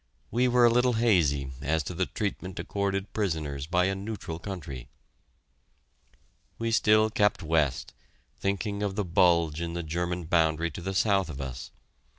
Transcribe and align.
We 0.31 0.47
were 0.47 0.65
a 0.65 0.69
little 0.71 0.93
hazy 0.93 1.51
as 1.61 1.83
to 1.83 1.93
the 1.93 2.07
treatment 2.07 2.57
accorded 2.57 3.13
prisoners 3.13 3.67
by 3.67 3.85
a 3.85 3.93
neutral 3.93 4.39
country. 4.39 4.89
We 6.57 6.71
still 6.71 7.11
kept 7.11 7.43
west, 7.43 7.93
thinking 8.35 8.81
of 8.81 8.95
the 8.95 9.05
bulge 9.05 9.61
in 9.61 9.73
the 9.73 9.83
German 9.83 10.23
boundary 10.23 10.71
to 10.71 10.81
the 10.81 10.95
south 10.95 11.29
of 11.29 11.39
us. 11.39 11.69